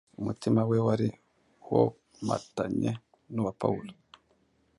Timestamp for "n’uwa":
3.33-3.53